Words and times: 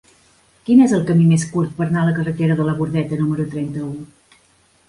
Quin 0.69 0.79
és 0.85 0.95
el 0.99 1.03
camí 1.09 1.27
més 1.33 1.45
curt 1.51 1.75
per 1.81 1.87
anar 1.87 2.01
a 2.05 2.07
la 2.09 2.15
carretera 2.21 2.57
de 2.63 2.65
la 2.71 2.75
Bordeta 2.81 3.21
número 3.23 3.47
trenta-u? 3.55 3.93